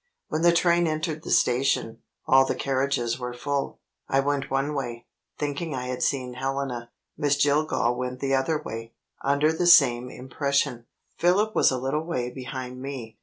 When 0.29 0.41
the 0.41 0.51
train 0.51 0.87
entered 0.87 1.21
the 1.21 1.29
station, 1.29 1.99
all 2.25 2.43
the 2.43 2.55
carriages 2.55 3.19
were 3.19 3.35
full. 3.35 3.81
I 4.09 4.19
went 4.19 4.49
one 4.49 4.73
way, 4.73 5.05
thinking 5.37 5.75
I 5.75 5.89
had 5.89 6.01
seen 6.01 6.33
Helena. 6.33 6.89
Miss 7.19 7.37
Jillgall 7.37 7.95
went 7.95 8.19
the 8.19 8.33
other 8.33 8.59
way, 8.59 8.93
under 9.23 9.53
the 9.53 9.67
same 9.67 10.09
impression. 10.09 10.87
Philip 11.19 11.53
was 11.53 11.69
a 11.69 11.77
little 11.77 12.03
way 12.03 12.31
behind 12.31 12.81
me. 12.81 13.19